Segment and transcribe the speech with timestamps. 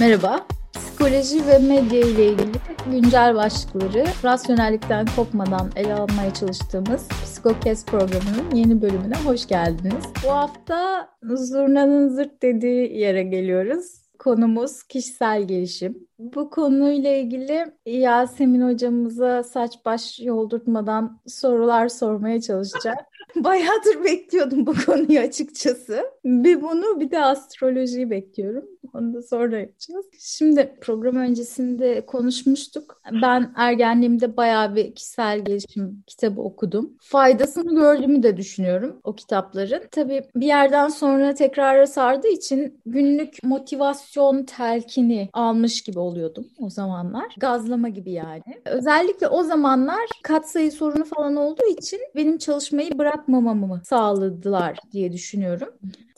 [0.00, 0.46] Merhaba.
[0.72, 2.52] Psikoloji ve medya ile ilgili
[2.90, 10.04] güncel başlıkları rasyonellikten kopmadan ele almaya çalıştığımız Psikokes programının yeni bölümüne hoş geldiniz.
[10.24, 14.02] Bu hafta zurnanın zırt dediği yere geliyoruz.
[14.18, 16.08] Konumuz kişisel gelişim.
[16.18, 22.98] Bu konuyla ilgili Yasemin hocamıza saç baş yoldurtmadan sorular sormaya çalışacağım.
[23.44, 26.04] Bayağıdır bekliyordum bu konuyu açıkçası.
[26.24, 28.64] Bir bunu bir de astrolojiyi bekliyorum.
[28.94, 30.06] Onu da sonra yapacağız.
[30.18, 33.02] Şimdi program öncesinde konuşmuştuk.
[33.22, 36.96] Ben ergenliğimde bayağı bir kişisel gelişim kitabı okudum.
[37.00, 39.82] Faydasını gördüğümü de düşünüyorum o kitapların.
[39.90, 47.34] Tabii bir yerden sonra tekrara sardığı için günlük motivasyon telkini almış gibi oluyordum o zamanlar.
[47.38, 48.42] Gazlama gibi yani.
[48.64, 55.68] Özellikle o zamanlar katsayı sorunu falan olduğu için benim çalışmayı bırakmamamı sağladılar diye düşünüyorum.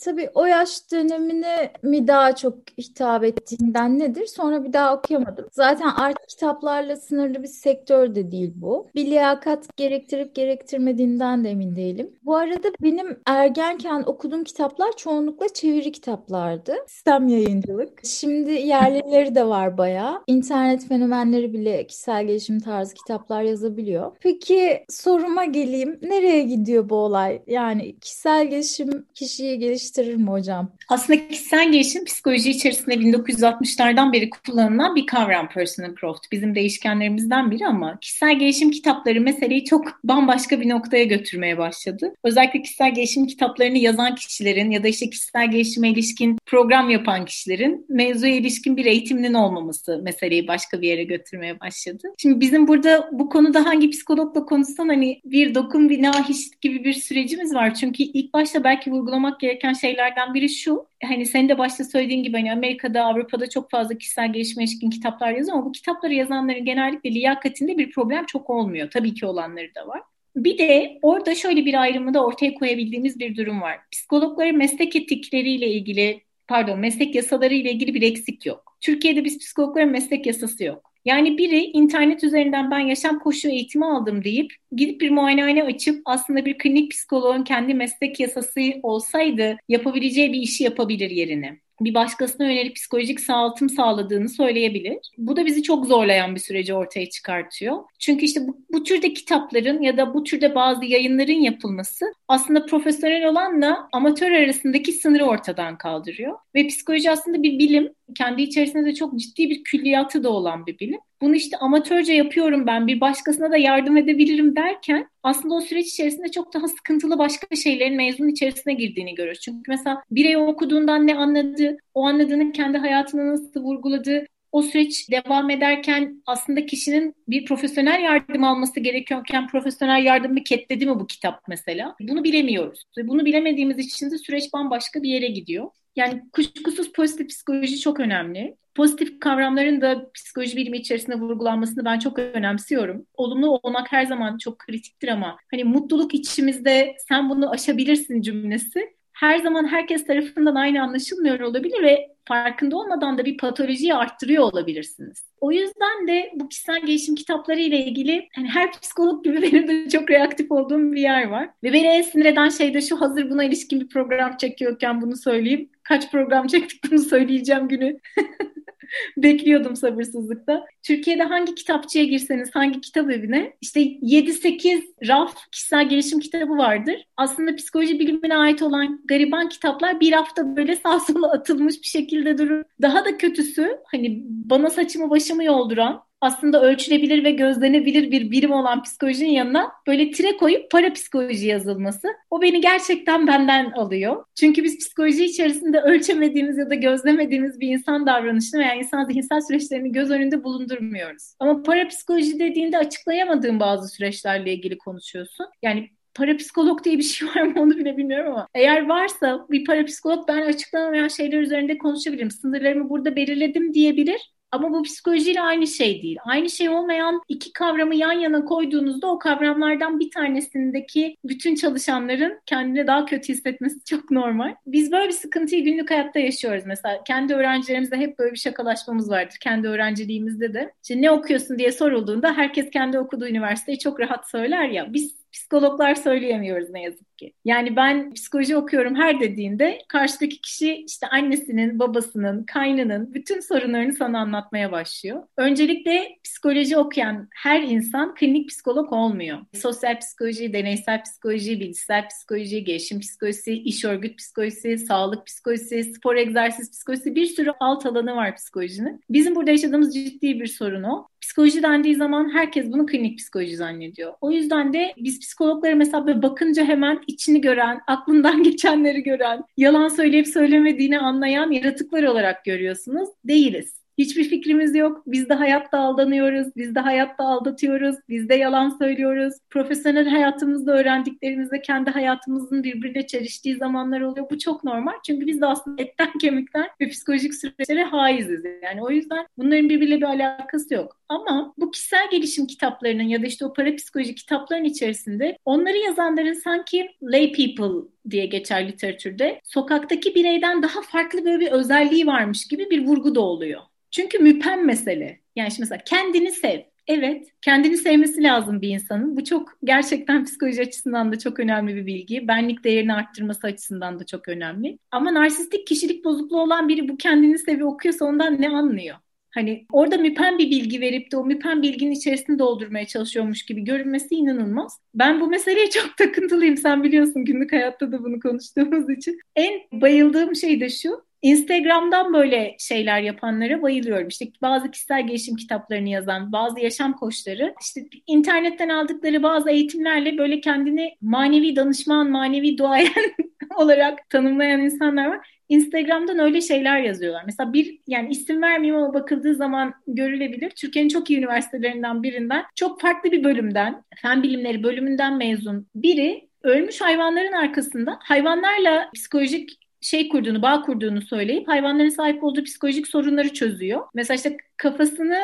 [0.05, 4.27] Tabii o yaş dönemine mi daha çok hitap ettiğinden nedir?
[4.27, 5.49] Sonra bir daha okuyamadım.
[5.53, 8.87] Zaten art kitaplarla sınırlı bir sektör de değil bu.
[8.95, 12.11] Bir liyakat gerektirip gerektirmediğinden de emin değilim.
[12.25, 16.75] Bu arada benim ergenken okuduğum kitaplar çoğunlukla çeviri kitaplardı.
[16.87, 18.01] Sistem yayıncılık.
[18.05, 20.23] Şimdi yerlileri de var bayağı.
[20.27, 24.17] İnternet fenomenleri bile kişisel gelişim tarzı kitaplar yazabiliyor.
[24.21, 25.99] Peki soruma geleyim.
[26.03, 27.43] Nereye gidiyor bu olay?
[27.47, 30.71] Yani kişisel gelişim kişiyi geliştirir mi hocam?
[30.89, 36.33] Aslında kişisel gelişim psikoloji içerisinde 1960'lardan beri kullanılan bir kavram personal growth.
[36.33, 42.15] Bizim değişkenlerimizden biri ama kişisel gelişim kitapları meseleyi çok bambaşka bir noktaya götürmeye başladı.
[42.25, 47.87] Özellikle kişisel gelişim kitaplarını yazan kişilerin ya da işte kişisel gelişime ilişkin program yapan kişilerin
[47.89, 52.09] mevzuya ilişkin bir eğitiminin olmaması meseleyi başka bir yere götürmeye başladı.
[52.19, 56.93] Şimdi bizim burada bu konuda hangi psikologla konuşsan hani bir dokun bir nahiş gibi bir
[56.93, 57.75] sürecimiz var.
[57.75, 60.87] Çünkü ilk başta belki vurgulamak gereken şeylerden biri şu.
[61.05, 65.33] Hani senin de başta söylediğin gibi hani Amerika'da, Avrupa'da çok fazla kişisel gelişime ilişkin kitaplar
[65.33, 68.91] yazıyor ama bu kitapları yazanların genellikle liyakatinde bir problem çok olmuyor.
[68.91, 70.03] Tabii ki olanları da var.
[70.37, 73.79] Bir de orada şöyle bir ayrımı da ortaya koyabildiğimiz bir durum var.
[73.93, 78.77] Psikologların meslek etikleriyle ilgili pardon meslek yasaları ile ilgili bir eksik yok.
[78.81, 80.88] Türkiye'de biz psikologların meslek yasası yok.
[81.09, 86.45] Yani biri internet üzerinden ben yaşam koşu eğitimi aldım deyip gidip bir muayenehane açıp aslında
[86.45, 92.77] bir klinik psikoloğun kendi meslek yasası olsaydı yapabileceği bir işi yapabilir yerine bir başkasına yönelik
[92.77, 94.99] psikolojik sağaltım sağladığını söyleyebilir.
[95.19, 97.77] Bu da bizi çok zorlayan bir süreci ortaya çıkartıyor.
[97.99, 103.27] Çünkü işte bu, bu türde kitapların ya da bu türde bazı yayınların yapılması aslında profesyonel
[103.27, 106.39] olanla amatör arasındaki sınırı ortadan kaldırıyor.
[106.55, 110.79] Ve psikoloji aslında bir bilim, kendi içerisinde de çok ciddi bir külliyatı da olan bir
[110.79, 110.99] bilim.
[111.21, 116.31] Bunu işte amatörce yapıyorum ben, bir başkasına da yardım edebilirim derken aslında o süreç içerisinde
[116.31, 119.41] çok daha sıkıntılı başka şeylerin mezun içerisine girdiğini görüyoruz.
[119.41, 125.51] Çünkü mesela birey okuduğundan ne anladı, o anladığını kendi hayatına nasıl vurguladı, o süreç devam
[125.51, 131.97] ederken aslında kişinin bir profesyonel yardım alması gerekiyorken profesyonel yardımı ketledi mi bu kitap mesela?
[132.01, 132.85] Bunu bilemiyoruz.
[133.05, 135.71] Bunu bilemediğimiz için de süreç bambaşka bir yere gidiyor.
[135.97, 138.57] Yani kuşkusuz pozitif psikoloji çok önemli.
[138.75, 143.07] Pozitif kavramların da psikoloji bilimi içerisinde vurgulanmasını ben çok önemsiyorum.
[143.15, 149.39] Olumlu olmak her zaman çok kritiktir ama hani mutluluk içimizde sen bunu aşabilirsin cümlesi her
[149.39, 155.25] zaman herkes tarafından aynı anlaşılmıyor olabilir ve farkında olmadan da bir patolojiyi arttırıyor olabilirsiniz.
[155.41, 159.89] O yüzden de bu kişisel gelişim kitapları ile ilgili hani her psikolog gibi benim de
[159.89, 161.51] çok reaktif olduğum bir yer var.
[161.63, 165.17] Ve beni en sinir eden şey de şu hazır buna ilişkin bir program çekiyorken bunu
[165.17, 165.71] söyleyeyim.
[165.83, 167.99] Kaç program çektik bunu söyleyeceğim günü.
[169.17, 170.67] Bekliyordum sabırsızlıkla.
[170.83, 177.07] Türkiye'de hangi kitapçıya girseniz, hangi kitap evine işte 7-8 raf kişisel gelişim kitabı vardır.
[177.17, 182.39] Aslında psikoloji bilimine ait olan gariban kitaplar bir hafta böyle sağ sola atılmış bir şekilde
[182.39, 182.65] durur.
[182.83, 188.83] Daha da kötüsü hani bana saçımı başımı yolduran aslında ölçülebilir ve gözlenebilir bir birim olan
[188.83, 192.09] psikolojinin yanına böyle tire koyup para psikoloji yazılması.
[192.31, 194.25] O beni gerçekten benden alıyor.
[194.35, 199.93] Çünkü biz psikoloji içerisinde ölçemediğimiz ya da gözlemediğimiz bir insan davranışını veya insan zihinsel süreçlerini
[199.93, 201.35] göz önünde bulundurmuyoruz.
[201.41, 205.47] Ama para psikoloji dediğinde açıklayamadığın bazı süreçlerle ilgili konuşuyorsun.
[205.63, 210.29] Yani parapsikolog diye bir şey var mı onu bile bilmiyorum ama eğer varsa bir parapsikolog
[210.29, 212.31] ben açıklanamayan şeyler üzerinde konuşabilirim.
[212.31, 216.17] Sınırlarımı burada belirledim diyebilir ama bu psikolojiyle aynı şey değil.
[216.25, 222.87] Aynı şey olmayan iki kavramı yan yana koyduğunuzda o kavramlardan bir tanesindeki bütün çalışanların kendini
[222.87, 224.55] daha kötü hissetmesi çok normal.
[224.67, 226.65] Biz böyle bir sıkıntıyı günlük hayatta yaşıyoruz.
[226.67, 229.37] Mesela kendi öğrencilerimizde hep böyle bir şakalaşmamız vardır.
[229.41, 230.73] Kendi öğrenciliğimizde de.
[230.83, 234.93] İşte ne okuyorsun diye sorulduğunda herkes kendi okuduğu üniversiteyi çok rahat söyler ya.
[234.93, 237.33] Biz psikologlar söyleyemiyoruz ne yazık ki.
[237.45, 244.19] Yani ben psikoloji okuyorum her dediğinde karşıdaki kişi işte annesinin, babasının, kaynının bütün sorunlarını sana
[244.19, 245.23] anlatmaya başlıyor.
[245.37, 249.39] Öncelikle psikoloji okuyan her insan klinik psikolog olmuyor.
[249.55, 256.71] Sosyal psikoloji, deneysel psikoloji, bilişsel psikoloji, gelişim psikolojisi, iş örgüt psikolojisi, sağlık psikolojisi, spor egzersiz
[256.71, 259.01] psikolojisi bir sürü alt alanı var psikolojinin.
[259.11, 261.09] Bizim burada yaşadığımız ciddi bir sorun o.
[261.21, 264.13] Psikoloji dendiği zaman herkes bunu klinik psikoloji zannediyor.
[264.21, 269.89] O yüzden de biz psikologlara mesela böyle bakınca hemen içini gören, aklından geçenleri gören, yalan
[269.89, 273.09] söyleyip söylemediğini anlayan yaratıklar olarak görüyorsunuz.
[273.25, 273.78] Değiliz.
[273.99, 275.03] Hiçbir fikrimiz yok.
[275.07, 276.57] Biz de hayatta aldanıyoruz.
[276.57, 277.97] Biz de hayatta aldatıyoruz.
[278.09, 279.35] Biz de yalan söylüyoruz.
[279.51, 284.31] Profesyonel hayatımızda öğrendiklerimizde kendi hayatımızın birbirine çeliştiği zamanlar oluyor.
[284.31, 284.93] Bu çok normal.
[285.07, 288.45] Çünkü biz de aslında etten kemikten ve psikolojik süreçlere haiziz.
[288.63, 291.01] Yani o yüzden bunların birbiriyle bir alakası yok.
[291.09, 296.91] Ama bu kişisel gelişim kitaplarının ya da işte o parapsikoloji kitapların içerisinde onları yazanların sanki
[297.03, 302.87] lay people diye geçer literatürde sokaktaki bireyden daha farklı böyle bir özelliği varmış gibi bir
[302.87, 303.61] vurgu da oluyor.
[303.91, 305.21] Çünkü müpem mesele.
[305.37, 306.61] Yani şimdi mesela kendini sev.
[306.89, 309.17] Evet, kendini sevmesi lazım bir insanın.
[309.17, 312.29] Bu çok gerçekten psikoloji açısından da çok önemli bir bilgi.
[312.29, 314.79] Benlik değerini arttırması açısından da çok önemli.
[314.91, 318.97] Ama narsistik kişilik bozukluğu olan biri bu kendini sevi okuyorsa ondan ne anlıyor?
[319.31, 324.15] Hani orada müpen bir bilgi verip de o müpen bilginin içerisini doldurmaya çalışıyormuş gibi görünmesi
[324.15, 324.81] inanılmaz.
[324.95, 326.57] Ben bu meseleye çok takıntılıyım.
[326.57, 329.19] Sen biliyorsun günlük hayatta da bunu konuştuğumuz için.
[329.37, 331.08] En bayıldığım şey de şu.
[331.23, 334.09] Instagram'dan böyle şeyler yapanlara bayılıyorum.
[334.09, 340.41] İşte bazı kişisel gelişim kitaplarını yazan, bazı yaşam koçları, işte internetten aldıkları bazı eğitimlerle böyle
[340.41, 342.93] kendini manevi danışman, manevi duayen
[343.57, 345.39] olarak tanımlayan insanlar var.
[345.49, 347.23] Instagram'dan öyle şeyler yazıyorlar.
[347.27, 350.51] Mesela bir yani isim vermeyeyim ama bakıldığı zaman görülebilir.
[350.51, 356.81] Türkiye'nin çok iyi üniversitelerinden birinden çok farklı bir bölümden, fen bilimleri bölümünden mezun biri ölmüş
[356.81, 363.87] hayvanların arkasında hayvanlarla psikolojik şey kurduğunu, bağ kurduğunu söyleyip hayvanların sahip olduğu psikolojik sorunları çözüyor.
[363.95, 365.19] Mesela işte kafasını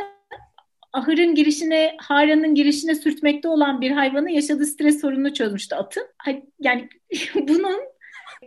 [0.93, 6.07] ahırın girişine, haranın girişine sürtmekte olan bir hayvanın yaşadığı stres sorununu çözmüştü atın.
[6.61, 6.89] Yani
[7.49, 7.81] bunun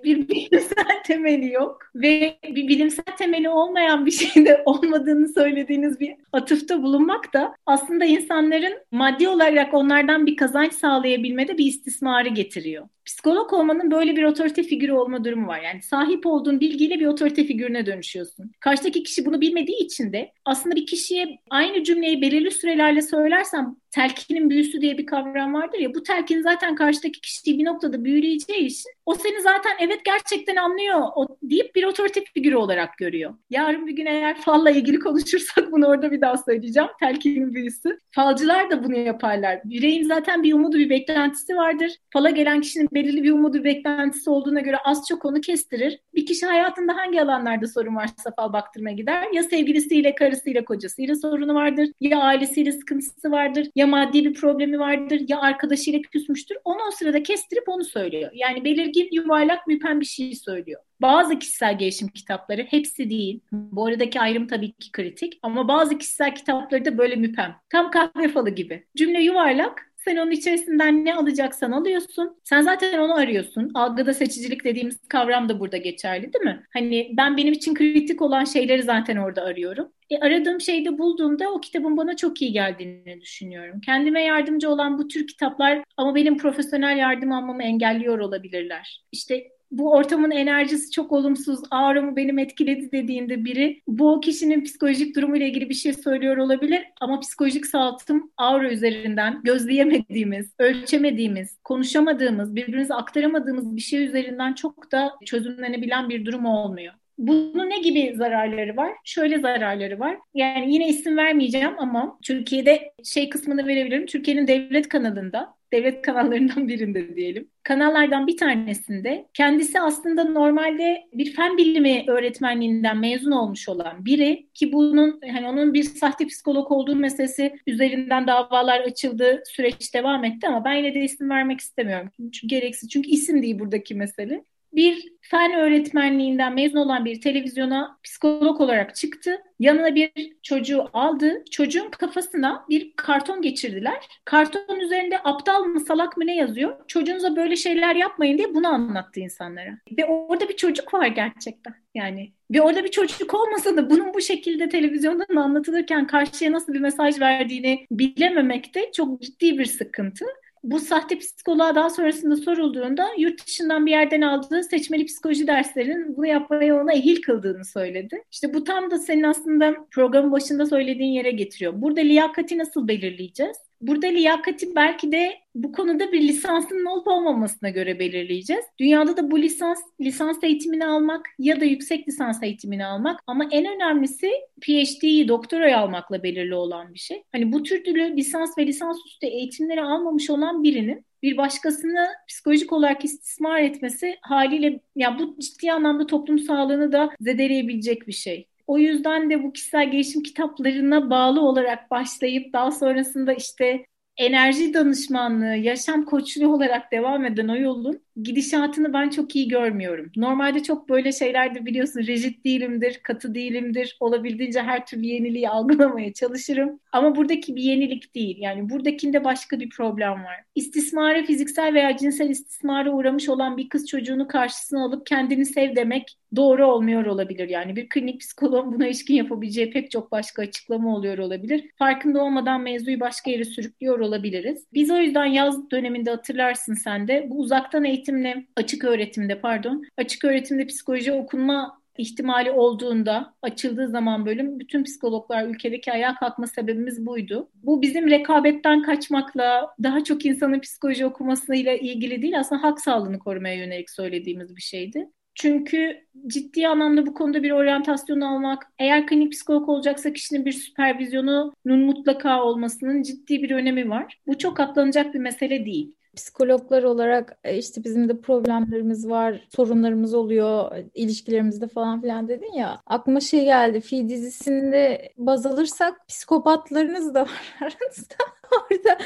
[0.04, 6.83] bir bilimsel temeli yok ve bir bilimsel temeli olmayan bir şeyde olmadığını söylediğiniz bir atıfta
[6.83, 13.92] bulunmak da aslında insanların maddi olarak onlardan bir kazanç sağlayabilmede bir istismarı getiriyor psikolog olmanın
[13.92, 15.62] böyle bir otorite figürü olma durumu var.
[15.62, 18.51] Yani sahip olduğun bilgiyle bir otorite figürüne dönüşüyorsun.
[18.59, 24.50] Karşıdaki kişi bunu bilmediği için de aslında bir kişiye aynı cümleyi belirli sürelerle söylersem telkinin
[24.50, 28.92] büyüsü diye bir kavram vardır ya bu telkin zaten karşıdaki kişiyi bir noktada büyüleyeceği için
[29.06, 33.33] o seni zaten evet gerçekten anlıyor o, deyip bir otorite figürü olarak görüyor.
[33.50, 36.89] Yarın bir gün eğer falla ilgili konuşursak bunu orada bir daha söyleyeceğim.
[37.00, 38.00] Telkinin büyüsü.
[38.12, 39.59] Falcılar da bunu yaparlar.
[39.63, 41.92] Bireyin zaten bir umudu bir beklentisi vardır.
[42.13, 45.99] Fala gelen kişinin belirli bir umudu, beklentisi olduğuna göre az çok onu kestirir.
[46.15, 49.27] Bir kişi hayatında hangi alanlarda sorun varsa fal baktırmaya gider.
[49.33, 51.89] Ya sevgilisiyle, karısıyla, kocasıyla sorunu vardır.
[52.01, 53.67] Ya ailesiyle sıkıntısı vardır.
[53.75, 55.21] Ya maddi bir problemi vardır.
[55.27, 56.57] Ya arkadaşıyla küsmüştür.
[56.63, 58.31] Onu o sırada kestirip onu söylüyor.
[58.33, 60.81] Yani belirgin, yuvarlak, müpen bir şey söylüyor.
[61.01, 63.39] Bazı kişisel gelişim kitapları, hepsi değil.
[63.51, 65.39] Bu aradaki ayrım tabii ki kritik.
[65.41, 67.55] Ama bazı kişisel kitapları da böyle müpem.
[67.69, 68.85] Tam kahve falı gibi.
[68.95, 72.38] Cümle yuvarlak, sen onun içerisinden ne alacaksan alıyorsun.
[72.44, 73.71] Sen zaten onu arıyorsun.
[73.74, 76.64] Algıda seçicilik dediğimiz kavram da burada geçerli değil mi?
[76.73, 79.92] Hani ben benim için kritik olan şeyleri zaten orada arıyorum.
[80.09, 83.81] E, aradığım şeyde bulduğumda o kitabın bana çok iyi geldiğini düşünüyorum.
[83.81, 89.06] Kendime yardımcı olan bu tür kitaplar ama benim profesyonel yardım almamı engelliyor olabilirler.
[89.11, 95.47] İşte bu ortamın enerjisi çok olumsuz, ağrımı benim etkiledi dediğinde biri bu kişinin psikolojik durumuyla
[95.47, 103.76] ilgili bir şey söylüyor olabilir ama psikolojik sağlıkım aura üzerinden gözleyemediğimiz, ölçemediğimiz, konuşamadığımız, birbirimize aktaramadığımız
[103.76, 106.94] bir şey üzerinden çok da çözümlenebilen bir durum olmuyor.
[107.18, 108.92] Bunun ne gibi zararları var?
[109.04, 110.18] Şöyle zararları var.
[110.33, 114.06] Yani yine isim vermeyeceğim ama Türkiye'de şey kısmını verebilirim.
[114.06, 117.50] Türkiye'nin devlet kanalında devlet kanallarından birinde diyelim.
[117.64, 124.74] Kanallardan bir tanesinde kendisi aslında normalde bir fen bilimi öğretmenliğinden mezun olmuş olan biri ki
[124.74, 130.66] bunun hani onun bir sahte psikolog olduğu meselesi üzerinden davalar açıldı, süreç devam etti ama
[130.66, 132.09] ben yine de isim vermek istemiyorum.
[132.18, 132.90] Çünkü gereksiz.
[132.90, 134.44] Çünkü isim değil buradaki mesele
[134.77, 139.37] bir fen öğretmenliğinden mezun olan bir televizyona psikolog olarak çıktı.
[139.59, 140.11] Yanına bir
[140.43, 141.43] çocuğu aldı.
[141.51, 144.07] Çocuğun kafasına bir karton geçirdiler.
[144.25, 146.75] Karton üzerinde aptal mı salak mı ne yazıyor?
[146.87, 149.77] Çocuğunuza böyle şeyler yapmayın diye bunu anlattı insanlara.
[149.97, 151.73] Ve orada bir çocuk var gerçekten.
[151.95, 156.79] Yani ve orada bir çocuk olmasa da bunun bu şekilde televizyondan anlatılırken karşıya nasıl bir
[156.79, 160.25] mesaj verdiğini bilememek de çok ciddi bir sıkıntı.
[160.64, 166.28] Bu sahte psikoloğa daha sonrasında sorulduğunda yurt dışından bir yerden aldığı seçmeli psikoloji derslerinin bunu
[166.28, 168.23] yapmaya ona ehil kıldığını söyledi.
[168.31, 171.73] İşte bu tam da senin aslında programın başında söylediğin yere getiriyor.
[171.81, 173.67] Burada liyakati nasıl belirleyeceğiz?
[173.81, 178.65] Burada liyakati belki de bu konuda bir lisansının olup olmamasına göre belirleyeceğiz.
[178.79, 183.65] Dünyada da bu lisans lisans eğitimini almak ya da yüksek lisans eğitimini almak ama en
[183.65, 184.31] önemlisi
[184.61, 187.23] PhD'yi doktorayı almakla belirli olan bir şey.
[187.31, 192.73] Hani bu tür türlü lisans ve lisans üstü eğitimleri almamış olan birinin bir başkasını psikolojik
[192.73, 198.47] olarak istismar etmesi haliyle ya bu ciddi anlamda toplum sağlığını da zedeleyebilecek bir şey.
[198.68, 203.86] O yüzden de bu kişisel gelişim kitaplarına bağlı olarak başlayıp daha sonrasında işte
[204.18, 210.12] enerji danışmanlığı, yaşam koçluğu olarak devam eden o yolun gidişatını ben çok iyi görmüyorum.
[210.16, 213.97] Normalde çok böyle şeylerde biliyorsun rejit değilimdir, katı değilimdir.
[214.00, 216.80] Olabildiğince her türlü yeniliği algılamaya çalışırım.
[216.92, 218.38] Ama buradaki bir yenilik değil.
[218.40, 220.44] Yani buradakinde başka bir problem var.
[220.56, 226.18] İstismara, fiziksel veya cinsel istismara uğramış olan bir kız çocuğunu karşısına alıp kendini sev demek
[226.35, 227.49] doğru olmuyor olabilir.
[227.49, 231.69] Yani bir klinik psikolog buna ilişkin yapabileceği pek çok başka açıklama oluyor olabilir.
[231.75, 234.65] Farkında olmadan mevzuyu başka yere sürüklüyor olabiliriz.
[234.73, 240.25] Biz o yüzden yaz döneminde hatırlarsın sen de bu uzaktan eğitimle açık öğretimde pardon açık
[240.25, 247.49] öğretimde psikoloji okunma ihtimali olduğunda açıldığı zaman bölüm bütün psikologlar ülkedeki ayağa kalkma sebebimiz buydu.
[247.63, 253.55] Bu bizim rekabetten kaçmakla daha çok insanın psikoloji okumasıyla ilgili değil aslında hak sağlığını korumaya
[253.55, 255.09] yönelik söylediğimiz bir şeydi.
[255.39, 261.79] Çünkü ciddi anlamda bu konuda bir oryantasyon almak, eğer klinik psikolog olacaksa kişinin bir süpervizyonunun
[261.79, 264.19] mutlaka olmasının ciddi bir önemi var.
[264.27, 270.13] Bu çok atlanacak bir mesele değil psikologlar olarak e, işte bizim de problemlerimiz var, sorunlarımız
[270.13, 272.81] oluyor ilişkilerimizde falan filan dedin ya.
[272.85, 273.81] Aklıma şey geldi.
[273.81, 278.15] Fi dizisinde baz alırsak psikopatlarınız da var aranızda.
[278.57, 278.97] Orada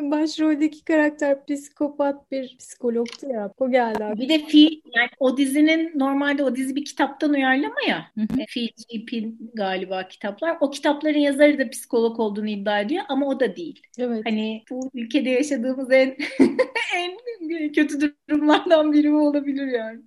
[0.10, 3.52] başroldeki karakter psikopat bir psikologtu ya.
[3.58, 4.20] O geldi abi.
[4.20, 8.10] Bir de Fi yani o dizinin normalde o dizi bir kitaptan uyarlama ya.
[8.48, 10.56] Fi GP galiba kitaplar.
[10.60, 13.82] O kitapların yazarı da psikolog olduğunu iddia ediyor ama o da değil.
[13.98, 14.22] Evet.
[14.24, 16.16] Hani bu ülkede yaşadığımız en
[16.96, 20.00] en kötü durumlardan biri olabilir yani.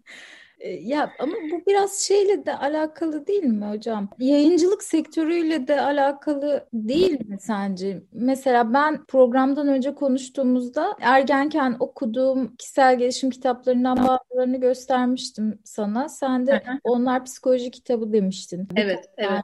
[0.59, 4.09] E, ya ama bu biraz şeyle de alakalı değil mi hocam?
[4.19, 8.03] Yayıncılık sektörüyle de alakalı değil mi sence?
[8.11, 16.09] Mesela ben programdan önce konuştuğumuzda ergenken okuduğum kişisel gelişim kitaplarından bazılarını göstermiştim sana.
[16.09, 18.67] Sen de onlar psikoloji kitabı demiştin.
[18.75, 19.43] Evet, evet.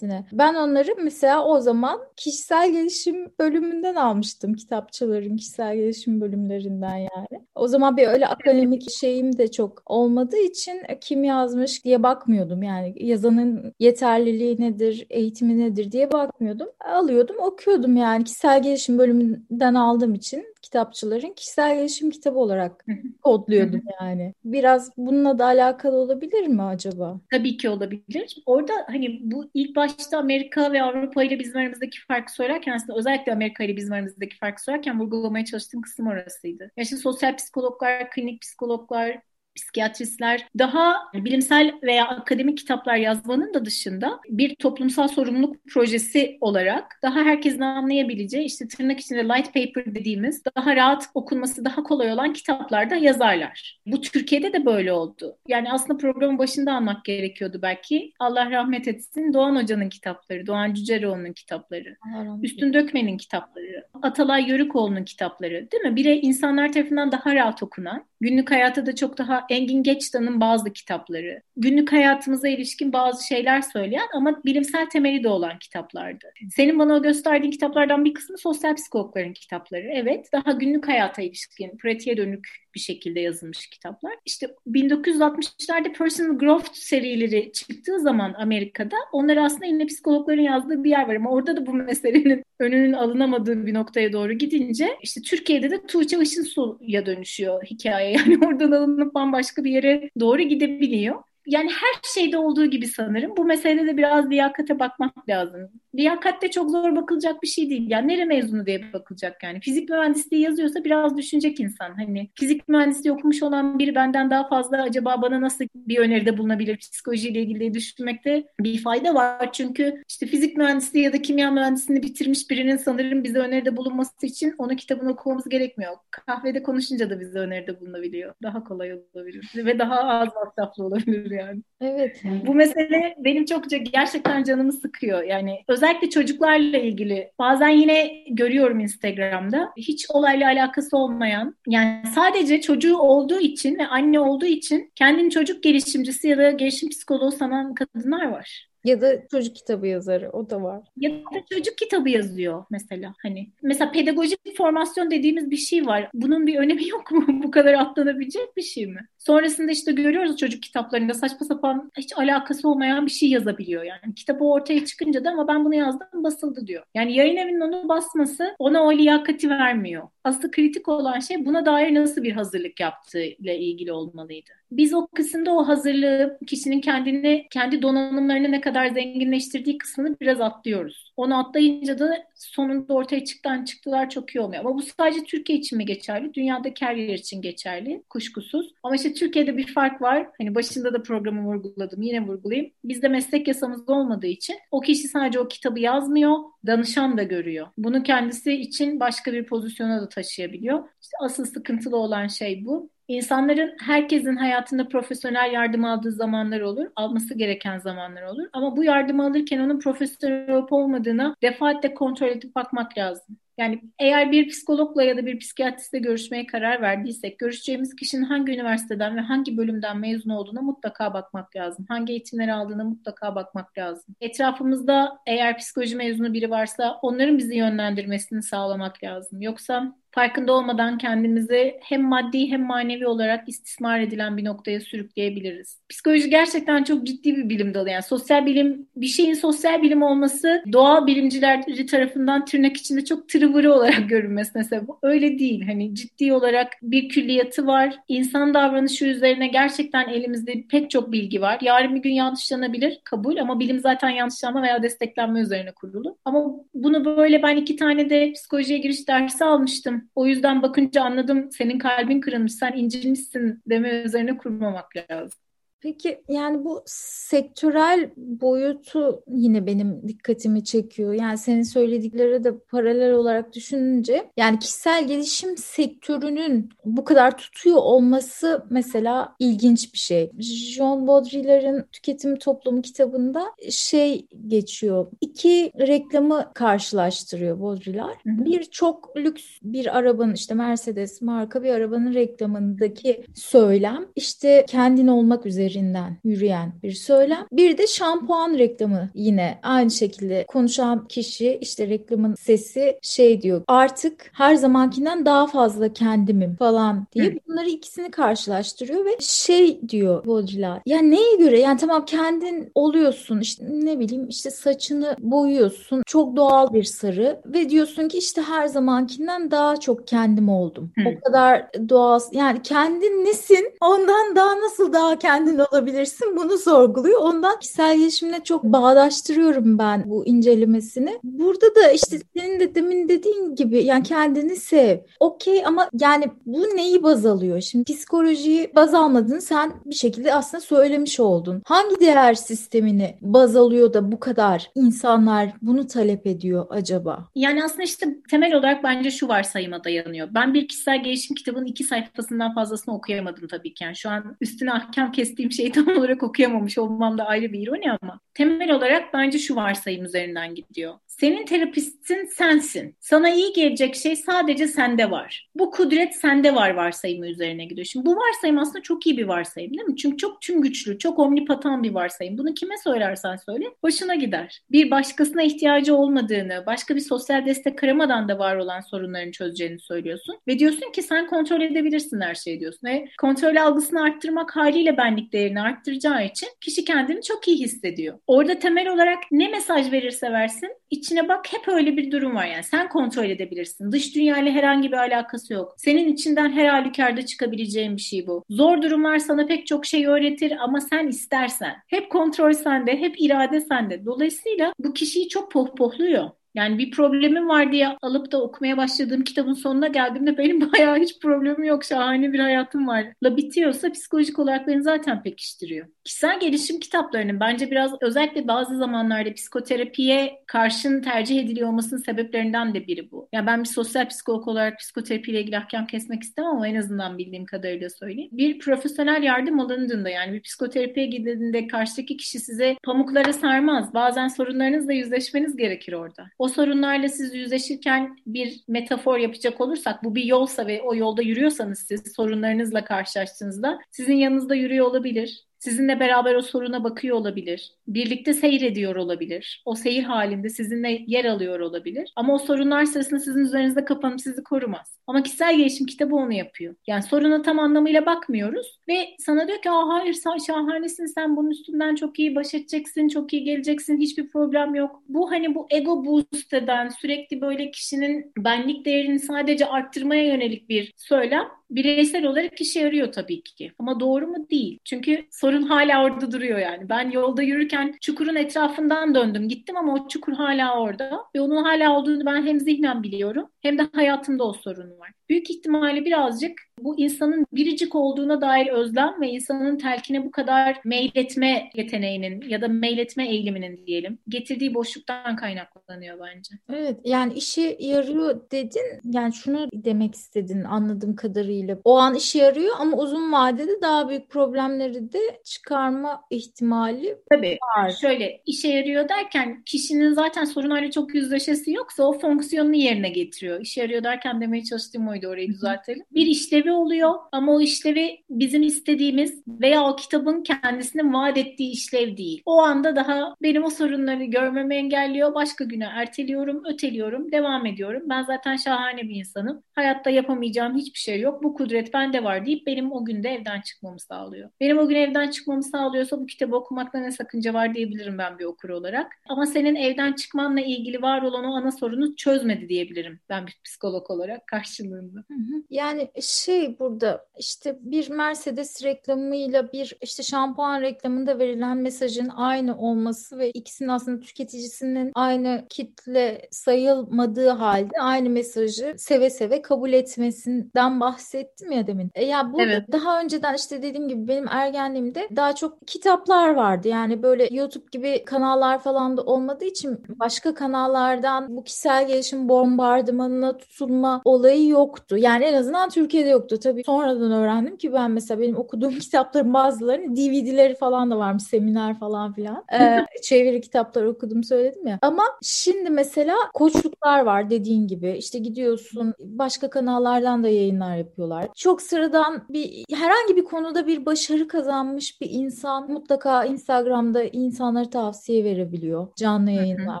[0.32, 4.54] Ben onları mesela o zaman kişisel gelişim bölümünden almıştım.
[4.54, 7.46] Kitapçıların kişisel gelişim bölümlerinden yani.
[7.54, 12.62] O zaman bir öyle akademik şeyim de çok olmadığı için için kim yazmış diye bakmıyordum.
[12.62, 16.68] Yani yazanın yeterliliği nedir, eğitimi nedir diye bakmıyordum.
[16.80, 22.84] Alıyordum, okuyordum yani kişisel gelişim bölümünden aldığım için kitapçıların kişisel gelişim kitabı olarak
[23.22, 24.34] kodluyordum yani.
[24.44, 27.20] Biraz bununla da alakalı olabilir mi acaba?
[27.30, 28.42] Tabii ki olabilir.
[28.46, 33.32] Orada hani bu ilk başta Amerika ve Avrupa ile bizim aramızdaki farkı söylerken aslında özellikle
[33.32, 36.70] Amerika ile bizim aramızdaki farkı söylerken vurgulamaya çalıştığım kısım orasıydı.
[36.76, 39.20] Ya şimdi sosyal psikologlar, klinik psikologlar,
[39.56, 47.20] psikiyatristler daha bilimsel veya akademik kitaplar yazmanın da dışında bir toplumsal sorumluluk projesi olarak daha
[47.24, 52.94] herkesin anlayabileceği işte tırnak içinde light paper dediğimiz daha rahat okunması daha kolay olan kitaplarda
[52.94, 53.80] yazarlar.
[53.86, 55.38] Bu Türkiye'de de böyle oldu.
[55.48, 58.12] Yani aslında programın başında almak gerekiyordu belki.
[58.18, 61.96] Allah rahmet etsin Doğan Hoca'nın kitapları, Doğan Cüceroğlu'nun kitapları,
[62.42, 65.96] Üstün Dökmen'in kitapları, Atalay Yörükoğlu'nun kitapları değil mi?
[65.96, 71.42] Bire insanlar tarafından daha rahat okunan, günlük hayatta da çok daha Engin Geçtan'ın bazı kitapları,
[71.56, 76.26] günlük hayatımıza ilişkin bazı şeyler söyleyen ama bilimsel temeli de olan kitaplardı.
[76.50, 79.90] Senin bana gösterdiğin kitaplardan bir kısmı sosyal psikologların kitapları.
[79.92, 84.12] Evet, daha günlük hayata ilişkin, pratiğe dönük bir şekilde yazılmış kitaplar.
[84.26, 91.08] İşte 1960'larda Personal Growth serileri çıktığı zaman Amerika'da onlar aslında yine psikologların yazdığı bir yer
[91.08, 95.86] var ama orada da bu meselenin önünün alınamadığı bir noktaya doğru gidince işte Türkiye'de de
[95.86, 98.16] Tuğçe Işınsu'ya dönüşüyor hikaye.
[98.26, 103.44] Yani oradan alınıp bambaşka bir yere doğru gidebiliyor yani her şeyde olduğu gibi sanırım bu
[103.44, 105.70] meselede de biraz liyakate bakmak lazım.
[105.94, 107.90] Liyakat de çok zor bakılacak bir şey değil.
[107.90, 109.60] Yani nere mezunu diye bakılacak yani.
[109.60, 111.94] Fizik mühendisliği yazıyorsa biraz düşünecek insan.
[111.94, 116.76] Hani fizik mühendisliği okumuş olan biri benden daha fazla acaba bana nasıl bir öneride bulunabilir
[116.76, 119.52] psikolojiyle ilgili düşünmekte bir fayda var.
[119.52, 124.54] Çünkü işte fizik mühendisliği ya da kimya mühendisliğini bitirmiş birinin sanırım bize öneride bulunması için
[124.58, 125.92] onun kitabını okumamız gerekmiyor.
[126.10, 128.34] Kahvede konuşunca da bize öneride bulunabiliyor.
[128.42, 131.62] Daha kolay olabilir ve daha az masraflı olabilir yani.
[131.80, 132.22] Evet.
[132.46, 135.22] Bu mesele benim çok gerçekten canımı sıkıyor.
[135.22, 142.98] Yani özellikle çocuklarla ilgili bazen yine görüyorum Instagram'da hiç olayla alakası olmayan yani sadece çocuğu
[142.98, 148.26] olduğu için ve anne olduğu için kendini çocuk gelişimcisi ya da gelişim psikoloğu sanan kadınlar
[148.26, 148.66] var.
[148.86, 150.82] Ya da çocuk kitabı yazarı o da var.
[150.96, 153.14] Ya da çocuk kitabı yazıyor mesela.
[153.22, 156.10] Hani mesela pedagojik formasyon dediğimiz bir şey var.
[156.14, 157.26] Bunun bir önemi yok mu?
[157.42, 159.00] Bu kadar atlanabilecek bir şey mi?
[159.26, 164.14] Sonrasında işte görüyoruz çocuk kitaplarında saçma sapan hiç alakası olmayan bir şey yazabiliyor yani.
[164.14, 166.84] Kitabı ortaya çıkınca da ama ben bunu yazdım basıldı diyor.
[166.94, 170.08] Yani yayın evinin onu basması ona o liyakati vermiyor.
[170.24, 174.50] Asıl kritik olan şey buna dair nasıl bir hazırlık yaptığı ile ilgili olmalıydı.
[174.70, 181.12] Biz o kısımda o hazırlığı kişinin kendini, kendi donanımlarını ne kadar zenginleştirdiği kısmını biraz atlıyoruz.
[181.16, 184.64] Onu atlayınca da sonunda ortaya çıktan çıktılar çok iyi olmuyor.
[184.64, 186.34] Ama bu sadece Türkiye için mi geçerli?
[186.34, 188.74] Dünyadaki her yer için geçerli kuşkusuz.
[188.82, 190.26] Ama işte Türkiye'de bir fark var.
[190.38, 192.02] Hani başında da programı vurguladım.
[192.02, 192.72] Yine vurgulayayım.
[192.84, 197.66] Bizde meslek yasamız olmadığı için o kişi sadece o kitabı yazmıyor, danışan da görüyor.
[197.78, 200.88] Bunu kendisi için başka bir pozisyona da taşıyabiliyor.
[201.02, 202.90] İşte asıl sıkıntılı olan şey bu.
[203.08, 208.46] İnsanların herkesin hayatında profesyonel yardım aldığı zamanlar olur, alması gereken zamanlar olur.
[208.52, 213.36] Ama bu yardım alırken onun profesyonel olup olmadığına defaatle kontrol edip bakmak lazım.
[213.58, 219.16] Yani eğer bir psikologla ya da bir psikiyatristle görüşmeye karar verdiysek, görüşeceğimiz kişinin hangi üniversiteden
[219.16, 221.86] ve hangi bölümden mezun olduğuna mutlaka bakmak lazım.
[221.88, 224.14] Hangi eğitimleri aldığına mutlaka bakmak lazım.
[224.20, 229.40] Etrafımızda eğer psikoloji mezunu biri varsa onların bizi yönlendirmesini sağlamak lazım.
[229.42, 235.78] Yoksa farkında olmadan kendimizi hem maddi hem manevi olarak istismar edilen bir noktaya sürükleyebiliriz.
[235.88, 237.90] Psikoloji gerçekten çok ciddi bir bilim dalı.
[237.90, 243.72] Yani sosyal bilim, bir şeyin sosyal bilim olması doğal bilimciler tarafından tırnak içinde çok tırıvırı
[243.72, 244.88] olarak görünmesine sebep.
[245.02, 245.66] Öyle değil.
[245.66, 247.96] Hani ciddi olarak bir külliyatı var.
[248.08, 251.58] İnsan davranışı üzerine gerçekten elimizde pek çok bilgi var.
[251.62, 256.18] Yarın bir gün yanlışlanabilir, kabul ama bilim zaten yanlışlanma veya desteklenme üzerine kurulu.
[256.24, 256.44] Ama
[256.74, 260.05] bunu böyle ben iki tane de psikolojiye giriş dersi almıştım.
[260.14, 265.38] O yüzden bakınca anladım senin kalbin kırılmış, sen incinmişsin deme üzerine kurmamak lazım.
[265.86, 271.12] Peki yani bu sektörel boyutu yine benim dikkatimi çekiyor.
[271.12, 278.66] Yani senin söyledikleri de paralel olarak düşününce yani kişisel gelişim sektörünün bu kadar tutuyor olması
[278.70, 280.30] mesela ilginç bir şey.
[280.76, 285.06] John Baudrillard'ın Tüketim Toplumu kitabında şey geçiyor.
[285.20, 288.16] İki reklamı karşılaştırıyor Baudrillard.
[288.24, 295.46] Bir çok lüks bir arabanın işte Mercedes marka bir arabanın reklamındaki söylem işte kendin olmak
[295.46, 297.46] üzere üzerinden yürüyen bir söylem.
[297.52, 304.30] Bir de şampuan reklamı yine aynı şekilde konuşan kişi işte reklamın sesi şey diyor artık
[304.32, 307.34] her zamankinden daha fazla kendimim falan diye Hı.
[307.48, 313.64] bunları ikisini karşılaştırıyor ve şey diyor Baudrillard ya neye göre yani tamam kendin oluyorsun işte
[313.68, 319.50] ne bileyim işte saçını boyuyorsun çok doğal bir sarı ve diyorsun ki işte her zamankinden
[319.50, 320.90] daha çok kendim oldum.
[320.94, 321.02] Hı.
[321.08, 327.20] O kadar doğal yani kendin nesin ondan daha nasıl daha kendin olabilirsin bunu sorguluyor.
[327.20, 331.18] Ondan kişisel gelişimle çok bağdaştırıyorum ben bu incelemesini.
[331.24, 334.98] Burada da işte senin de demin dediğin gibi yani kendini sev.
[335.20, 337.60] Okey ama yani bu neyi baz alıyor?
[337.60, 341.62] Şimdi psikolojiyi baz almadığını sen bir şekilde aslında söylemiş oldun.
[341.64, 347.28] Hangi değer sistemini baz alıyor da bu kadar insanlar bunu talep ediyor acaba?
[347.34, 350.28] Yani aslında işte temel olarak bence şu varsayıma dayanıyor.
[350.34, 353.84] Ben bir kişisel gelişim kitabının iki sayfasından fazlasını okuyamadım tabii ki.
[353.84, 357.92] Yani şu an üstüne ahkam kestiğim şeyi tam olarak okuyamamış olmam da ayrı bir ironi
[358.02, 360.94] ama temel olarak bence şu varsayım üzerinden gidiyor.
[361.06, 362.96] Senin terapistin sensin.
[363.00, 365.48] Sana iyi gelecek şey sadece sende var.
[365.54, 367.86] Bu kudret sende var varsayımı üzerine gidiyor.
[367.86, 369.96] Şimdi bu varsayım aslında çok iyi bir varsayım değil mi?
[369.96, 372.38] Çünkü çok tüm güçlü, çok omnipatan bir varsayım.
[372.38, 374.60] Bunu kime söylersen söyle hoşuna gider.
[374.70, 380.38] Bir başkasına ihtiyacı olmadığını, başka bir sosyal destek aramadan da var olan sorunlarını çözeceğini söylüyorsun.
[380.48, 382.88] Ve diyorsun ki sen kontrol edebilirsin her şeyi diyorsun.
[382.88, 388.18] Ve kontrol algısını arttırmak haliyle benlik değerini arttıracağı için kişi kendini çok iyi hissediyor.
[388.26, 392.64] Orada temel olarak ne mesaj verirse versin içine bak hep öyle bir durum var yani.
[392.64, 393.92] Sen kontrol edebilirsin.
[393.92, 395.74] Dış dünyayla herhangi bir alakası yok.
[395.78, 398.44] Senin içinden her halükarda çıkabileceğin bir şey bu.
[398.50, 401.74] Zor durumlar sana pek çok şey öğretir ama sen istersen.
[401.88, 404.04] Hep kontrol sende, hep irade sende.
[404.06, 406.30] Dolayısıyla bu kişiyi çok pohpohluyor.
[406.54, 411.20] Yani bir problemim var diye alıp da okumaya başladığım kitabın sonuna geldiğimde benim bayağı hiç
[411.20, 413.06] problemim yok, şahane bir hayatım var.
[413.24, 415.86] La bitiyorsa psikolojik olarak beni zaten pekiştiriyor.
[416.06, 422.86] Kişisel gelişim kitaplarının bence biraz özellikle bazı zamanlarda psikoterapiye karşın tercih ediliyor olmasının sebeplerinden de
[422.86, 423.28] biri bu.
[423.32, 427.44] Yani ben bir sosyal psikolog olarak psikoterapiyle ilgili ahkam kesmek istemem ama en azından bildiğim
[427.44, 428.30] kadarıyla söyleyeyim.
[428.32, 433.94] Bir profesyonel yardım alındığında yani bir psikoterapiye gidildiğinde karşıdaki kişi size pamuklara sarmaz.
[433.94, 436.26] Bazen sorunlarınızla yüzleşmeniz gerekir orada.
[436.38, 441.78] O sorunlarla siz yüzleşirken bir metafor yapacak olursak bu bir yolsa ve o yolda yürüyorsanız
[441.78, 445.46] siz sorunlarınızla karşılaştığınızda sizin yanınızda yürüyor olabilir.
[445.66, 447.72] Sizinle beraber o soruna bakıyor olabilir.
[447.88, 449.62] Birlikte seyrediyor olabilir.
[449.64, 452.12] O seyir halinde sizinle yer alıyor olabilir.
[452.16, 454.98] Ama o sorunlar sırasında sizin üzerinizde kapanıp sizi korumaz.
[455.06, 456.74] Ama kişisel gelişim kitabı onu yapıyor.
[456.86, 461.50] Yani soruna tam anlamıyla bakmıyoruz ve sana diyor ki Aa, hayır sen şahanesin sen bunun
[461.50, 465.02] üstünden çok iyi baş edeceksin, çok iyi geleceksin, hiçbir problem yok.
[465.08, 470.92] Bu hani bu ego boost eden sürekli böyle kişinin benlik değerini sadece arttırmaya yönelik bir
[470.96, 473.72] söylem bireysel olarak işe yarıyor tabii ki.
[473.78, 474.46] Ama doğru mu?
[474.50, 474.78] Değil.
[474.84, 476.88] Çünkü sorun hala orada duruyor yani.
[476.88, 481.24] Ben yolda yürürken çukurun etrafından döndüm gittim ama o çukur hala orada.
[481.34, 485.12] Ve onun hala olduğunu ben hem zihnen biliyorum hem de hayatımda o sorun var.
[485.28, 491.70] Büyük ihtimalle birazcık bu insanın biricik olduğuna dair özlem ve insanın telkine bu kadar meyletme
[491.74, 496.54] yeteneğinin ya da meyletme eğiliminin diyelim getirdiği boşluktan kaynaklanıyor bence.
[496.72, 501.78] Evet yani işe yarıyor dedin yani şunu demek istedin anladığım kadarıyla.
[501.84, 507.58] O an işe yarıyor ama uzun vadede daha büyük problemleri de çıkarma ihtimali Tabii.
[507.76, 507.90] var.
[507.90, 513.60] Şöyle işe yarıyor derken kişinin zaten sorunlarla çok yüzleşesi yoksa o fonksiyonunu yerine getiriyor.
[513.60, 516.04] İşe yarıyor derken demeye çalıştığım oydu orayı düzeltelim.
[516.14, 522.16] Bir işlevi oluyor ama o işlevi bizim istediğimiz veya o kitabın kendisinin vaat ettiği işlev
[522.16, 522.42] değil.
[522.46, 525.34] O anda daha benim o sorunları görmemi engelliyor.
[525.34, 528.02] Başka güne erteliyorum, öteliyorum, devam ediyorum.
[528.08, 529.62] Ben zaten şahane bir insanım.
[529.74, 531.42] Hayatta yapamayacağım hiçbir şey yok.
[531.42, 534.50] Bu kudret bende var deyip benim o günde evden çıkmamı sağlıyor.
[534.60, 538.44] Benim o gün evden çıkmamı sağlıyorsa bu kitabı okumakta ne sakınca var diyebilirim ben bir
[538.44, 539.12] okur olarak.
[539.28, 544.10] Ama senin evden çıkmanla ilgili var olan o ana sorunu çözmedi diyebilirim ben bir psikolog
[544.10, 545.24] olarak karşılığında.
[545.70, 553.38] Yani şey burada işte bir Mercedes reklamıyla bir işte şampuan reklamında verilen mesajın aynı olması
[553.38, 561.72] ve ikisinin aslında tüketicisinin aynı kitle sayılmadığı halde aynı mesajı seve seve kabul etmesinden bahsettim
[561.72, 562.10] ya demin.
[562.14, 562.92] E ya bu evet.
[562.92, 566.88] daha önceden işte dediğim gibi benim ergenliğimde daha çok kitaplar vardı.
[566.88, 573.56] Yani böyle YouTube gibi kanallar falan da olmadığı için başka kanallardan bu kişisel gelişim bombardımanına
[573.56, 575.16] tutulma olayı yoktu.
[575.18, 576.68] Yani en azından Türkiye'de yoktu.
[576.70, 581.42] Tabii sonradan öğrendim ki ben mesela benim okuduğum kitapların bazılarının DVD'leri falan da varmış.
[581.42, 582.64] Seminer falan filan.
[582.76, 584.98] Ee, çeviri kitaplar okudum söyledim ya.
[585.02, 588.10] Ama şimdi mesela koçluklar var dediğin gibi.
[588.18, 591.48] İşte gidiyorsun başka kanallardan da yayınlar yapıyorlar.
[591.54, 598.44] Çok sıradan bir herhangi bir konuda bir başarı kazanmış bir insan mutlaka Instagram'da insanlara tavsiye
[598.44, 599.08] verebiliyor.
[599.16, 600.00] Canlı yayınlar,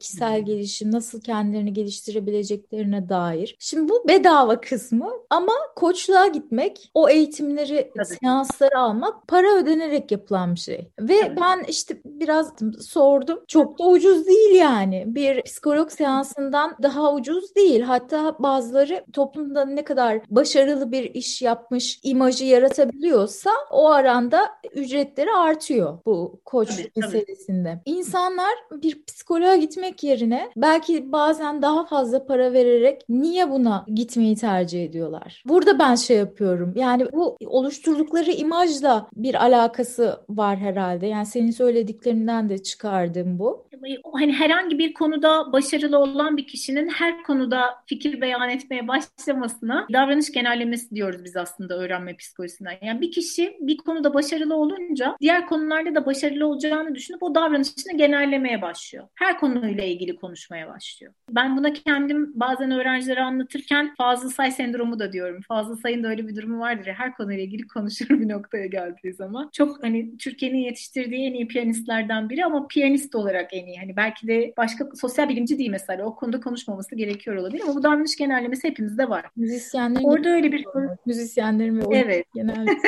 [0.00, 3.56] kişisel gelişim, nasıl kendilerini geliştirebileceklerine dair.
[3.58, 5.52] Şimdi bu bedava kısmı ama
[6.20, 8.06] koçluğa gitmek, o eğitimleri, Tabii.
[8.06, 10.90] seansları almak para ödenerek yapılan bir şey.
[11.00, 11.38] Ve evet.
[11.40, 13.40] ben işte biraz sordum.
[13.48, 15.04] Çok da ucuz değil yani.
[15.06, 17.80] Bir psikolog seansından daha ucuz değil.
[17.80, 25.98] Hatta bazıları toplumda ne kadar başarılı bir iş yapmış imajı yaratabiliyorsa o aranda ücretleri artıyor
[26.06, 27.68] bu koç tabii, meselesinde.
[27.68, 27.96] Tabii.
[27.96, 34.84] İnsanlar bir psikoloğa gitmek yerine belki bazen daha fazla para vererek niye buna gitmeyi tercih
[34.84, 35.42] ediyorlar?
[35.46, 36.72] Burada ben şey yapıyorum.
[36.76, 41.06] Yani bu oluşturdukları imajla bir alakası var herhalde.
[41.06, 43.66] Yani senin söylediklerinden de çıkardım bu.
[44.12, 50.32] Hani herhangi bir konuda başarılı olan bir kişinin her konuda fikir beyan etmeye başlamasına davranış
[50.32, 52.78] genellemesi diyoruz biz aslında öğrenme psikolojisinden.
[52.82, 57.96] Yani bir kişi bir konuda başarılı olunca diğer konularda da başarılı olacağını düşünüp o davranışını
[57.96, 59.04] genellemeye başlıyor.
[59.14, 61.12] Her konuyla ilgili konuşmaya başlıyor.
[61.30, 65.40] Ben buna kendim bazen öğrencilere anlatırken fazla say sendromu da diyorum.
[65.48, 69.12] Fazla sayın da öyle bir durumu vardır ya her konuyla ilgili konuşur bir noktaya geldiği
[69.12, 69.50] zaman.
[69.52, 73.78] Çok hani Türkiye'nin yetiştirdiği en iyi piyanistlerden biri ama piyanist olarak en iyi.
[73.78, 77.82] Hani belki de başka sosyal bilimci değil mesela o konuda konuşmaması gerekiyor olabilir ama bu
[77.82, 79.26] davranış genellemesi hepimizde var.
[79.36, 80.66] Müzisyenlerin Orada öyle bir
[81.06, 82.26] müzisyenlerin ve evet.
[82.34, 82.70] genelde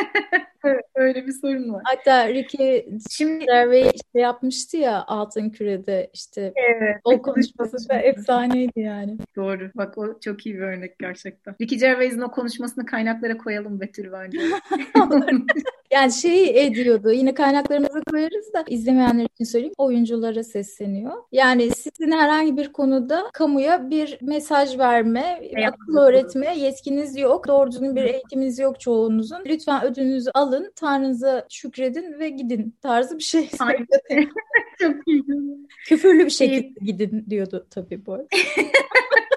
[0.65, 1.83] Evet, öyle bir sorun var.
[1.85, 8.81] Hatta Ricky şimdi Gervais işte yapmıştı ya Altın Küre'de işte evet, o konuşması da efsaneydi
[8.81, 9.17] yani.
[9.37, 9.71] Doğru.
[9.75, 11.55] Bak o çok iyi bir örnek gerçekten.
[11.61, 14.39] Ricky Gervais'in o konuşmasını kaynaklara koyalım Betül bence.
[15.93, 21.13] Yani şey ediyordu yine kaynaklarımıza koyarız da izlemeyenler için söyleyeyim oyunculara sesleniyor.
[21.33, 25.69] Yani sizin herhangi bir konuda kamuya bir mesaj verme, evet.
[25.69, 27.49] akıl öğretme yetkiniz yok.
[27.49, 29.43] Doğru düzgün bir eğitiminiz yok çoğunuzun.
[29.47, 33.51] Lütfen ödünüzü alın, Tanrınıza şükredin ve gidin tarzı bir şey.
[34.81, 35.23] Çok iyi.
[35.87, 38.27] Küfürlü bir şekilde gidin diyordu tabii bu arada.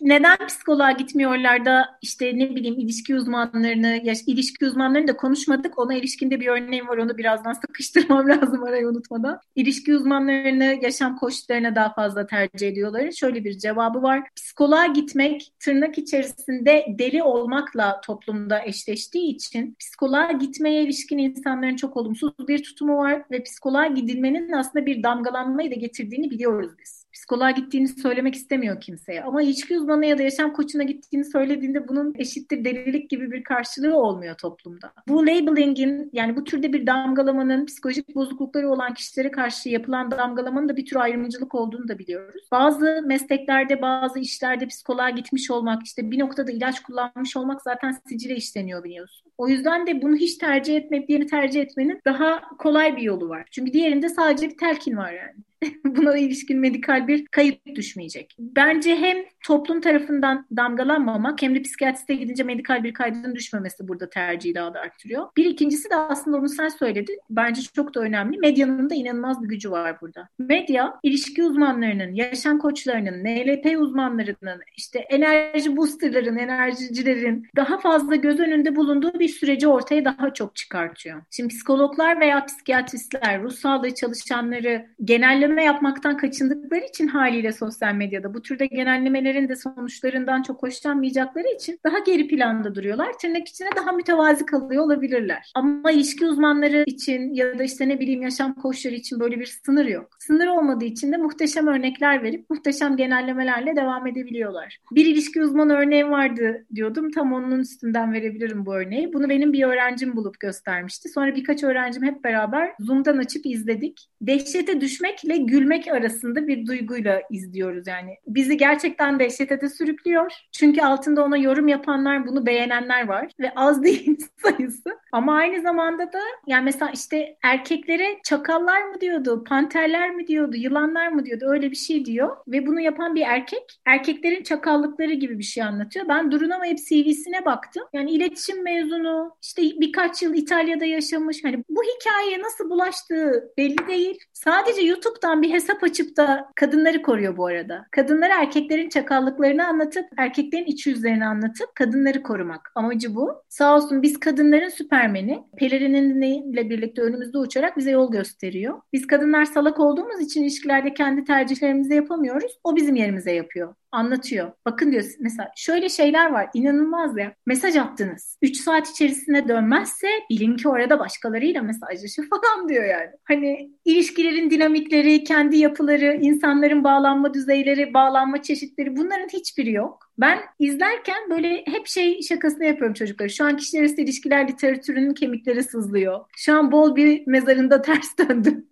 [0.00, 5.78] neden psikoloğa gitmiyorlar da işte ne bileyim ilişki uzmanlarını, ya ilişki uzmanlarını da konuşmadık.
[5.78, 6.96] Ona ilişkinde bir örneğim var.
[6.96, 9.40] Onu birazdan sıkıştırmam lazım arayı unutmadan.
[9.54, 13.10] İlişki uzmanlarını yaşam koçlarına daha fazla tercih ediyorlar.
[13.10, 14.28] Şöyle bir cevabı var.
[14.36, 22.32] Psikoloğa gitmek tırnak içerisinde deli olmakla toplumda eşleştiği için psikoloğa gitmeye ilişkin insanların çok olumsuz
[22.48, 27.88] bir tutumu var ve psikoloğa gidilmenin aslında bir damgalanmayı da getirdiğini biliyoruz biz psikoloğa gittiğini
[27.88, 29.22] söylemek istemiyor kimseye.
[29.22, 33.96] Ama ilişki uzmanı ya da yaşam koçuna gittiğini söylediğinde bunun eşittir delilik gibi bir karşılığı
[33.96, 34.92] olmuyor toplumda.
[35.08, 40.76] Bu labeling'in yani bu türde bir damgalamanın psikolojik bozuklukları olan kişilere karşı yapılan damgalamanın da
[40.76, 42.48] bir tür ayrımcılık olduğunu da biliyoruz.
[42.52, 48.36] Bazı mesleklerde, bazı işlerde psikoloğa gitmiş olmak, işte bir noktada ilaç kullanmış olmak zaten sicile
[48.36, 49.32] işleniyor biliyorsun.
[49.38, 53.48] O yüzden de bunu hiç tercih etmeyip diğerini tercih etmenin daha kolay bir yolu var.
[53.50, 55.49] Çünkü diğerinde sadece bir telkin var yani.
[55.84, 58.36] buna ilişkin medikal bir kayıt düşmeyecek.
[58.38, 64.54] Bence hem toplum tarafından damgalanmamak hem de psikiyatriste gidince medikal bir kaydın düşmemesi burada tercihi
[64.54, 65.26] daha da arttırıyor.
[65.36, 67.18] Bir ikincisi de aslında onu sen söyledin.
[67.30, 68.38] Bence çok da önemli.
[68.38, 70.28] Medyanın da inanılmaz bir gücü var burada.
[70.38, 78.76] Medya ilişki uzmanlarının, yaşam koçlarının, NLP uzmanlarının, işte enerji boosterların, enerjicilerin daha fazla göz önünde
[78.76, 81.22] bulunduğu bir süreci ortaya daha çok çıkartıyor.
[81.30, 88.34] Şimdi psikologlar veya psikiyatristler, ruh sağlığı çalışanları genelleme genelleme yapmaktan kaçındıkları için haliyle sosyal medyada
[88.34, 93.18] bu türde genellemelerin de sonuçlarından çok hoşlanmayacakları için daha geri planda duruyorlar.
[93.18, 95.52] Tırnak içine daha mütevazi kalıyor olabilirler.
[95.54, 99.86] Ama ilişki uzmanları için ya da işte ne bileyim yaşam koçları için böyle bir sınır
[99.86, 100.08] yok.
[100.18, 104.78] Sınır olmadığı için de muhteşem örnekler verip muhteşem genellemelerle devam edebiliyorlar.
[104.92, 107.10] Bir ilişki uzmanı örneği vardı diyordum.
[107.10, 109.12] Tam onun üstünden verebilirim bu örneği.
[109.12, 111.08] Bunu benim bir öğrencim bulup göstermişti.
[111.08, 114.08] Sonra birkaç öğrencim hep beraber Zoom'dan açıp izledik.
[114.20, 118.16] Dehşete düşmekle gülmek arasında bir duyguyla izliyoruz yani.
[118.26, 120.32] Bizi gerçekten dehşete de sürüklüyor.
[120.52, 124.90] Çünkü altında ona yorum yapanlar, bunu beğenenler var ve az değil sayısı.
[125.12, 131.08] Ama aynı zamanda da yani mesela işte erkeklere çakallar mı diyordu, panterler mi diyordu, yılanlar
[131.08, 132.36] mı diyordu öyle bir şey diyor.
[132.48, 136.08] Ve bunu yapan bir erkek erkeklerin çakallıkları gibi bir şey anlatıyor.
[136.08, 137.82] Ben durunamayıp CV'sine baktım.
[137.92, 141.44] Yani iletişim mezunu, işte birkaç yıl İtalya'da yaşamış.
[141.44, 144.18] Hani bu hikayeye nasıl bulaştığı belli değil.
[144.32, 147.86] Sadece YouTube'da YouTube'dan bir hesap açıp da kadınları koruyor bu arada.
[147.90, 152.72] Kadınları erkeklerin çakallıklarını anlatıp, erkeklerin iç yüzlerini anlatıp kadınları korumak.
[152.74, 153.42] Amacı bu.
[153.48, 155.44] Sağ olsun biz kadınların süpermeni.
[155.56, 158.80] Pelerininle birlikte önümüzde uçarak bize yol gösteriyor.
[158.92, 162.58] Biz kadınlar salak olduğumuz için ilişkilerde kendi tercihlerimizi yapamıyoruz.
[162.64, 164.52] O bizim yerimize yapıyor anlatıyor.
[164.66, 167.34] Bakın diyor mesela şöyle şeyler var inanılmaz ya.
[167.46, 168.38] Mesaj attınız.
[168.42, 173.10] 3 saat içerisinde dönmezse bilin ki orada başkalarıyla mesajlaşır falan diyor yani.
[173.24, 180.10] Hani ilişkilerin dinamikleri, kendi yapıları, insanların bağlanma düzeyleri, bağlanma çeşitleri bunların hiçbiri yok.
[180.18, 183.30] Ben izlerken böyle hep şey şakasını yapıyorum çocukları.
[183.30, 186.20] Şu an kişiler arası ilişkiler literatürünün kemikleri sızlıyor.
[186.36, 188.66] Şu an bol bir mezarında ters döndüm.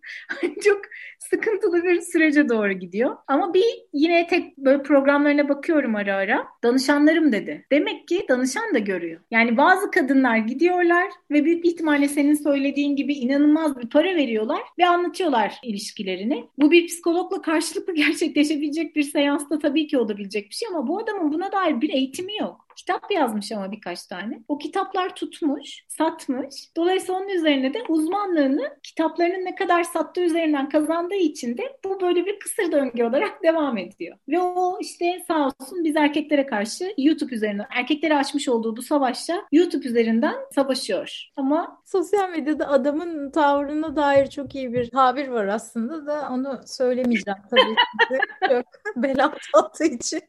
[0.65, 0.81] Çok
[1.31, 3.17] sıkıntılı bir sürece doğru gidiyor.
[3.27, 6.47] Ama bir yine tek böyle programlarına bakıyorum ara ara.
[6.63, 7.67] Danışanlarım dedi.
[7.73, 9.21] Demek ki danışan da görüyor.
[9.31, 14.87] Yani bazı kadınlar gidiyorlar ve büyük ihtimalle senin söylediğin gibi inanılmaz bir para veriyorlar ve
[14.87, 16.49] anlatıyorlar ilişkilerini.
[16.59, 21.33] Bu bir psikologla karşılıklı gerçekleşebilecek bir seansta tabii ki olabilecek bir şey ama bu adamın
[21.33, 22.68] buna dair bir eğitimi yok.
[22.79, 24.43] Kitap yazmış ama birkaç tane.
[24.49, 26.55] O kitaplar tutmuş, satmış.
[26.77, 32.27] Dolayısıyla onun üzerine de uzmanlığını kitaplarının ne kadar sattığı üzerinden kazandığı için de bu böyle
[32.27, 34.17] bir kısır döngü olarak devam ediyor.
[34.29, 39.45] Ve o işte sağ olsun biz erkeklere karşı YouTube üzerinden, erkeklere açmış olduğu bu savaşta
[39.53, 41.29] YouTube üzerinden savaşıyor.
[41.37, 47.39] Ama sosyal medyada adamın tavrına dair çok iyi bir tabir var aslında da onu söylemeyeceğim
[47.51, 48.19] tabii ki.
[48.49, 48.65] çok
[48.97, 50.21] bela tattığı için.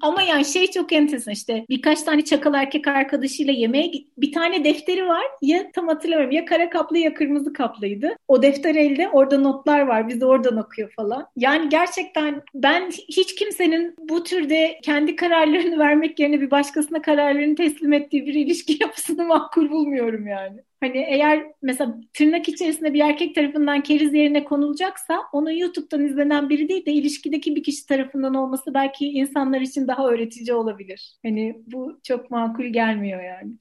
[0.00, 4.64] Ama yani şey çok enteresan işte bir birkaç tane çakal erkek arkadaşıyla yemeğe bir tane
[4.64, 5.24] defteri var.
[5.42, 8.16] Ya tam hatırlamıyorum ya kara kaplı ya kırmızı kaplıydı.
[8.28, 10.08] O defter elde orada notlar var.
[10.08, 11.26] Bizi oradan okuyor falan.
[11.36, 17.92] Yani gerçekten ben hiç kimsenin bu türde kendi kararlarını vermek yerine bir başkasına kararlarını teslim
[17.92, 20.67] ettiği bir ilişki yapısını makul bulmuyorum yani.
[20.80, 26.68] Hani eğer mesela tırnak içerisinde bir erkek tarafından keriz yerine konulacaksa onun YouTube'dan izlenen biri
[26.68, 31.16] değil de ilişkideki bir kişi tarafından olması belki insanlar için daha öğretici olabilir.
[31.24, 33.52] Hani bu çok makul gelmiyor yani.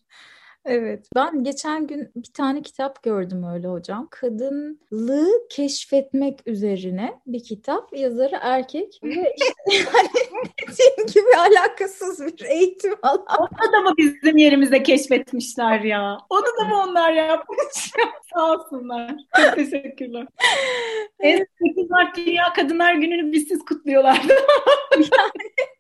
[0.68, 1.10] Evet.
[1.16, 4.08] Ben geçen gün bir tane kitap gördüm öyle hocam.
[4.12, 7.98] Kadınlığı keşfetmek üzerine bir kitap.
[7.98, 10.10] Yazarı erkek ve işte yani
[10.62, 13.26] dediğim gibi alakasız bir eğitim alan.
[13.40, 16.18] Onu da mı bizim yerimizde keşfetmişler ya?
[16.30, 17.92] Onu da mı onlar yapmış?
[18.34, 19.16] Sağ olsunlar.
[19.38, 20.28] Çok teşekkürler.
[21.20, 24.34] En 8 Mart Dünya Kadınlar Günü'nü bizsiz kutluyorlardı.
[24.94, 25.77] yani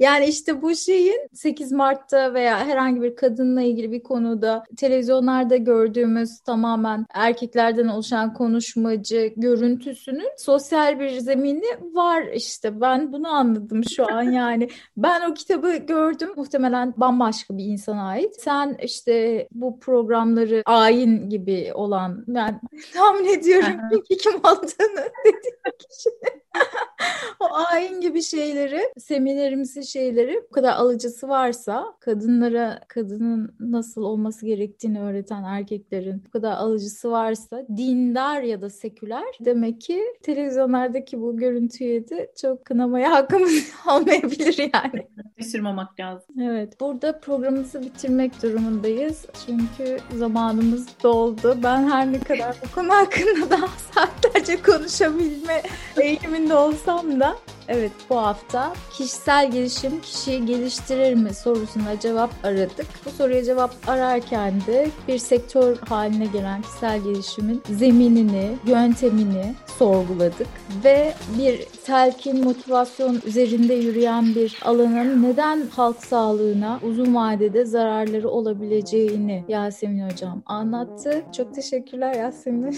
[0.00, 6.40] yani işte bu şeyin 8 Mart'ta veya herhangi bir kadınla ilgili bir konuda televizyonlarda gördüğümüz
[6.40, 12.80] tamamen erkeklerden oluşan konuşmacı görüntüsünün sosyal bir zemini var işte.
[12.80, 14.68] Ben bunu anladım şu an yani.
[14.96, 16.30] Ben o kitabı gördüm.
[16.36, 18.40] Muhtemelen bambaşka bir insana ait.
[18.40, 22.60] Sen işte bu programları ayin gibi olan ben
[22.94, 23.76] tahmin ediyorum
[24.22, 26.42] kim olduğunu dediğim kişinin
[27.40, 35.00] o ayin gibi şeyleri, seminerimizi şeyleri bu kadar alıcısı varsa kadınlara kadının nasıl olması gerektiğini
[35.00, 42.08] öğreten erkeklerin bu kadar alıcısı varsa dindar ya da seküler demek ki televizyonlardaki bu görüntüye
[42.08, 45.08] de çok kınamaya hakkımız olmayabilir yani.
[45.38, 46.40] Şaşırmamak lazım.
[46.40, 46.80] Evet.
[46.80, 49.26] Burada programımızı bitirmek durumundayız.
[49.46, 51.58] Çünkü zamanımız doldu.
[51.62, 55.62] Ben her ne kadar bu konu hakkında daha saatlerce konuşabilme
[56.00, 57.36] eğiliminde olsam da
[57.68, 62.86] Evet bu hafta kişisel gelişim kişiyi geliştirir mi sorusuna cevap aradık.
[63.06, 70.46] Bu soruya cevap ararken de bir sektör haline gelen kişisel gelişimin zeminini, yöntemini sorguladık
[70.84, 79.44] ve bir telkin motivasyon üzerinde yürüyen bir alanın neden halk sağlığına uzun vadede zararları olabileceğini
[79.48, 81.22] Yasemin hocam anlattı.
[81.36, 82.76] Çok teşekkürler Yasemin.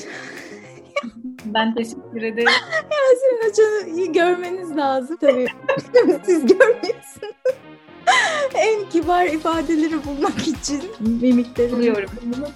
[1.44, 2.48] Ben teşekkür ederim.
[2.90, 5.46] Yasemin Hoca'yı görmeniz lazım tabii.
[6.24, 7.34] Siz görmüyorsunuz.
[8.54, 12.10] en kibar ifadeleri bulmak için mimikleri buluyorum.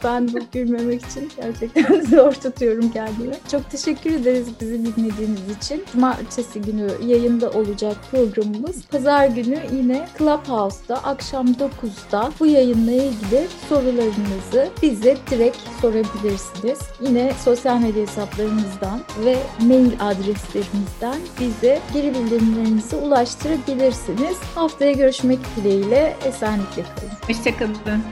[0.04, 3.34] Ben bu gülmemek için gerçekten zor tutuyorum kendimi.
[3.50, 5.84] Çok teşekkür ederiz bizi dinlediğiniz için.
[5.92, 8.86] Cumartesi günü yayında olacak programımız.
[8.86, 16.78] Pazar günü yine Clubhouse'da akşam 9'da bu yayınla ilgili sorularınızı bize direkt sorabilirsiniz.
[17.00, 24.36] Yine sosyal medya hesaplarımızdan ve mail adreslerimizden bize geri bildirimlerinizi ulaştırabilirsiniz.
[24.54, 27.12] Haftaya görüşmek dileğiyle esenlikle kalın.
[27.26, 28.02] Hoşçakalın.